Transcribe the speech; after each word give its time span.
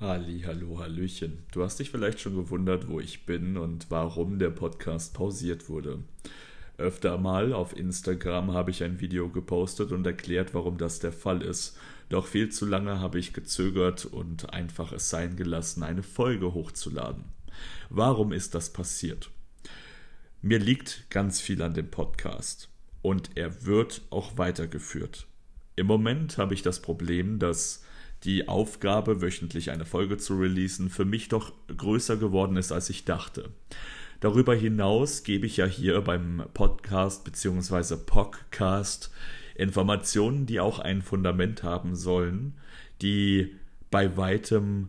Halli, 0.00 0.44
hallo, 0.46 0.78
hallöchen. 0.78 1.42
Du 1.52 1.62
hast 1.62 1.78
dich 1.78 1.90
vielleicht 1.90 2.20
schon 2.20 2.34
gewundert, 2.34 2.88
wo 2.88 3.00
ich 3.00 3.26
bin 3.26 3.58
und 3.58 3.90
warum 3.90 4.38
der 4.38 4.48
Podcast 4.48 5.12
pausiert 5.12 5.68
wurde. 5.68 5.98
Öfter 6.78 7.18
mal 7.18 7.52
auf 7.52 7.76
Instagram 7.76 8.54
habe 8.54 8.70
ich 8.70 8.82
ein 8.82 8.98
Video 9.02 9.28
gepostet 9.28 9.92
und 9.92 10.06
erklärt, 10.06 10.54
warum 10.54 10.78
das 10.78 11.00
der 11.00 11.12
Fall 11.12 11.42
ist. 11.42 11.76
Doch 12.08 12.26
viel 12.26 12.48
zu 12.48 12.64
lange 12.64 12.98
habe 12.98 13.18
ich 13.18 13.34
gezögert 13.34 14.06
und 14.06 14.54
einfach 14.54 14.92
es 14.92 15.10
sein 15.10 15.36
gelassen, 15.36 15.82
eine 15.82 16.02
Folge 16.02 16.54
hochzuladen. 16.54 17.24
Warum 17.90 18.32
ist 18.32 18.54
das 18.54 18.72
passiert? 18.72 19.30
Mir 20.40 20.60
liegt 20.60 21.10
ganz 21.10 21.42
viel 21.42 21.60
an 21.60 21.74
dem 21.74 21.90
Podcast 21.90 22.70
und 23.02 23.32
er 23.34 23.66
wird 23.66 24.00
auch 24.08 24.38
weitergeführt. 24.38 25.26
Im 25.76 25.86
Moment 25.86 26.38
habe 26.38 26.54
ich 26.54 26.62
das 26.62 26.80
Problem, 26.80 27.38
dass 27.38 27.84
die 28.24 28.48
Aufgabe, 28.48 29.20
wöchentlich 29.20 29.70
eine 29.70 29.84
Folge 29.84 30.18
zu 30.18 30.38
releasen, 30.38 30.90
für 30.90 31.04
mich 31.04 31.28
doch 31.28 31.52
größer 31.74 32.16
geworden 32.16 32.56
ist, 32.56 32.72
als 32.72 32.90
ich 32.90 33.04
dachte. 33.04 33.50
Darüber 34.20 34.54
hinaus 34.54 35.22
gebe 35.22 35.46
ich 35.46 35.56
ja 35.56 35.66
hier 35.66 36.02
beim 36.02 36.44
Podcast 36.52 37.24
bzw. 37.24 37.96
Podcast 37.96 39.10
Informationen, 39.54 40.46
die 40.46 40.60
auch 40.60 40.78
ein 40.78 41.02
Fundament 41.02 41.62
haben 41.62 41.96
sollen, 41.96 42.54
die 43.00 43.54
bei 43.90 44.16
weitem 44.16 44.88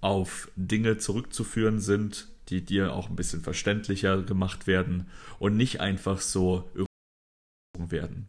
auf 0.00 0.50
Dinge 0.56 0.98
zurückzuführen 0.98 1.80
sind, 1.80 2.28
die 2.50 2.64
dir 2.64 2.94
auch 2.94 3.08
ein 3.08 3.16
bisschen 3.16 3.40
verständlicher 3.40 4.22
gemacht 4.22 4.66
werden 4.66 5.08
und 5.38 5.56
nicht 5.56 5.80
einfach 5.80 6.20
so 6.20 6.70
werden. 7.78 8.28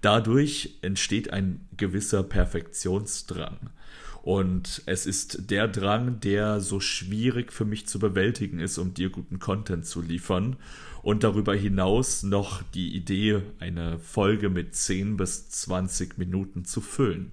Dadurch 0.00 0.78
entsteht 0.82 1.32
ein 1.32 1.66
gewisser 1.76 2.22
Perfektionsdrang. 2.22 3.70
Und 4.22 4.82
es 4.86 5.06
ist 5.06 5.50
der 5.50 5.66
Drang, 5.66 6.20
der 6.20 6.60
so 6.60 6.78
schwierig 6.78 7.52
für 7.52 7.64
mich 7.64 7.86
zu 7.86 7.98
bewältigen 7.98 8.60
ist, 8.60 8.76
um 8.78 8.92
dir 8.92 9.10
guten 9.10 9.38
Content 9.38 9.86
zu 9.86 10.02
liefern. 10.02 10.56
Und 11.02 11.24
darüber 11.24 11.54
hinaus 11.54 12.22
noch 12.22 12.62
die 12.74 12.94
Idee, 12.94 13.40
eine 13.58 13.98
Folge 13.98 14.50
mit 14.50 14.74
10 14.74 15.16
bis 15.16 15.48
20 15.48 16.18
Minuten 16.18 16.66
zu 16.66 16.82
füllen. 16.82 17.32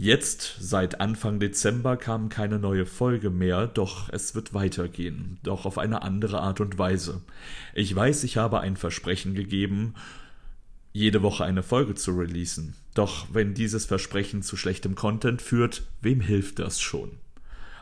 Jetzt, 0.00 0.56
seit 0.60 1.00
Anfang 1.00 1.40
Dezember, 1.40 1.96
kam 1.96 2.28
keine 2.28 2.60
neue 2.60 2.86
Folge 2.86 3.30
mehr, 3.30 3.66
doch 3.66 4.08
es 4.10 4.36
wird 4.36 4.54
weitergehen, 4.54 5.38
doch 5.42 5.66
auf 5.66 5.76
eine 5.76 6.02
andere 6.02 6.40
Art 6.40 6.60
und 6.60 6.78
Weise. 6.78 7.22
Ich 7.74 7.94
weiß, 7.96 8.22
ich 8.22 8.36
habe 8.36 8.60
ein 8.60 8.76
Versprechen 8.76 9.34
gegeben, 9.34 9.94
jede 10.98 11.22
Woche 11.22 11.44
eine 11.44 11.62
Folge 11.62 11.94
zu 11.94 12.10
releasen. 12.10 12.74
Doch 12.94 13.28
wenn 13.32 13.54
dieses 13.54 13.86
Versprechen 13.86 14.42
zu 14.42 14.56
schlechtem 14.56 14.96
Content 14.96 15.40
führt, 15.40 15.84
wem 16.02 16.20
hilft 16.20 16.58
das 16.58 16.80
schon? 16.80 17.12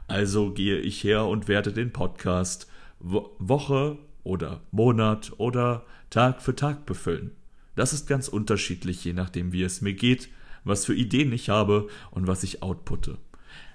Also 0.07 0.53
gehe 0.53 0.79
ich 0.79 1.03
her 1.03 1.25
und 1.25 1.49
werde 1.49 1.73
den 1.73 1.93
Podcast 1.93 2.69
Wo 3.01 3.35
Woche 3.39 3.99
oder 4.23 4.61
Monat 4.71 5.33
oder 5.39 5.85
Tag 6.11 6.43
für 6.43 6.55
Tag 6.55 6.85
befüllen. 6.87 7.33
Das 7.75 7.93
ist 7.93 8.07
ganz 8.07 8.29
unterschiedlich, 8.29 9.05
je 9.05 9.15
nachdem, 9.15 9.53
wie 9.53 9.63
es 9.63 9.81
mir 9.81 9.95
geht, 9.95 10.29
was 10.65 10.85
für 10.85 10.95
Ideen 10.95 11.33
ich 11.33 11.49
habe 11.49 11.89
und 12.11 12.27
was 12.27 12.43
ich 12.43 12.63
outputte. 12.63 13.19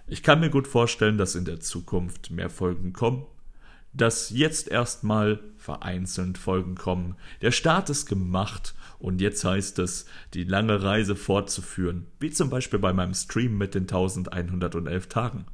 Ich 0.08 0.24
kann 0.24 0.40
mir 0.40 0.50
gut 0.50 0.68
vorstellen, 0.68 1.18
dass 1.18 1.36
in 1.36 1.46
der 1.46 1.60
Zukunft 1.60 2.32
mehr 2.32 2.50
Folgen 2.50 2.94
kommen, 2.94 3.26
dass 3.94 4.30
jetzt 4.30 4.68
erstmal 4.68 5.40
vereinzelt 5.58 6.38
Folgen 6.38 6.76
kommen. 6.76 7.16
Der 7.42 7.52
Start 7.52 7.90
ist 7.90 8.06
gemacht 8.06 8.74
und 9.00 9.22
jetzt 9.22 9.44
heißt 9.44 9.80
es, 9.80 10.06
die 10.34 10.44
lange 10.44 10.82
Reise 10.82 11.16
fortzuführen, 11.16 12.08
wie 12.20 12.32
zum 12.32 12.50
Beispiel 12.50 12.80
bei 12.80 12.94
meinem 12.94 13.14
Stream 13.14 13.58
mit 13.58 13.76
den 13.76 13.84
1111 13.84 15.08
Tagen. 15.08 15.46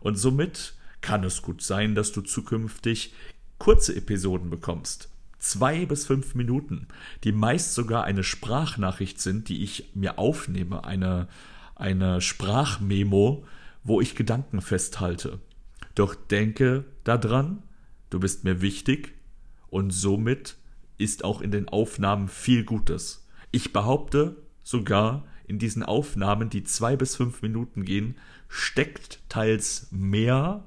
Und 0.00 0.16
somit 0.16 0.74
kann 1.00 1.24
es 1.24 1.42
gut 1.42 1.62
sein, 1.62 1.94
dass 1.94 2.12
du 2.12 2.22
zukünftig 2.22 3.12
kurze 3.58 3.94
Episoden 3.94 4.50
bekommst. 4.50 5.10
Zwei 5.38 5.84
bis 5.86 6.06
fünf 6.06 6.34
Minuten, 6.34 6.88
die 7.24 7.32
meist 7.32 7.74
sogar 7.74 8.04
eine 8.04 8.24
Sprachnachricht 8.24 9.20
sind, 9.20 9.48
die 9.48 9.62
ich 9.62 9.90
mir 9.94 10.18
aufnehme, 10.18 10.84
eine, 10.84 11.28
eine 11.74 12.20
Sprachmemo, 12.20 13.44
wo 13.84 14.00
ich 14.00 14.14
Gedanken 14.16 14.60
festhalte. 14.60 15.38
Doch 15.96 16.14
denke 16.14 16.84
daran, 17.02 17.64
du 18.10 18.20
bist 18.20 18.44
mir 18.44 18.60
wichtig 18.60 19.14
und 19.68 19.90
somit 19.90 20.56
ist 20.98 21.24
auch 21.24 21.40
in 21.40 21.50
den 21.50 21.68
Aufnahmen 21.68 22.28
viel 22.28 22.64
Gutes. 22.64 23.26
Ich 23.50 23.72
behaupte 23.72 24.36
sogar, 24.62 25.24
in 25.48 25.58
diesen 25.58 25.82
Aufnahmen, 25.82 26.50
die 26.50 26.64
zwei 26.64 26.96
bis 26.96 27.16
fünf 27.16 27.40
Minuten 27.40 27.84
gehen, 27.84 28.16
steckt 28.48 29.20
teils 29.28 29.88
mehr, 29.90 30.64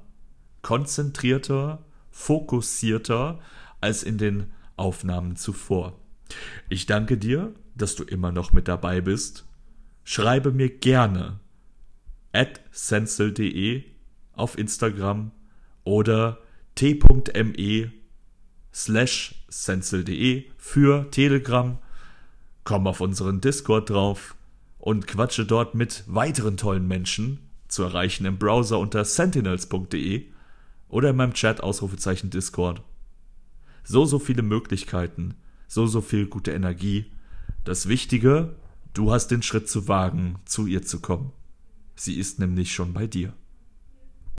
konzentrierter, 0.62 1.84
fokussierter 2.10 3.40
als 3.80 4.02
in 4.02 4.18
den 4.18 4.52
Aufnahmen 4.76 5.36
zuvor. 5.36 5.98
Ich 6.68 6.86
danke 6.86 7.18
dir, 7.18 7.54
dass 7.74 7.94
du 7.94 8.04
immer 8.04 8.32
noch 8.32 8.52
mit 8.52 8.68
dabei 8.68 9.00
bist. 9.00 9.46
Schreibe 10.02 10.50
mir 10.50 10.70
gerne 10.70 11.40
at 12.32 12.60
sensel.de 12.70 13.84
auf 14.40 14.58
Instagram 14.58 15.30
oder 15.84 16.38
t.me 16.74 17.92
slash 18.72 19.34
censil.de 19.50 20.44
für 20.56 21.10
Telegram. 21.10 21.78
Komm 22.64 22.86
auf 22.86 23.00
unseren 23.00 23.40
Discord 23.40 23.90
drauf 23.90 24.34
und 24.78 25.06
quatsche 25.06 25.44
dort 25.44 25.74
mit 25.74 26.04
weiteren 26.06 26.56
tollen 26.56 26.88
Menschen, 26.88 27.40
zu 27.68 27.82
erreichen 27.82 28.24
im 28.26 28.38
Browser 28.38 28.78
unter 28.78 29.04
sentinels.de 29.04 30.26
oder 30.88 31.10
in 31.10 31.16
meinem 31.16 31.34
Chat 31.34 31.62
Ausrufezeichen 31.62 32.30
Discord. 32.30 32.82
So, 33.84 34.04
so 34.04 34.18
viele 34.18 34.42
Möglichkeiten, 34.42 35.34
so, 35.68 35.86
so 35.86 36.00
viel 36.00 36.26
gute 36.26 36.52
Energie. 36.52 37.06
Das 37.64 37.88
Wichtige, 37.88 38.56
du 38.94 39.12
hast 39.12 39.28
den 39.28 39.42
Schritt 39.42 39.68
zu 39.68 39.86
wagen, 39.88 40.36
zu 40.44 40.66
ihr 40.66 40.82
zu 40.82 41.00
kommen. 41.00 41.32
Sie 41.94 42.18
ist 42.18 42.38
nämlich 42.38 42.72
schon 42.72 42.92
bei 42.92 43.06
dir. 43.06 43.34